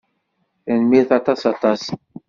Tanemmirt 0.63 1.11
aṭas 1.19 1.41
aṭas. 1.51 1.83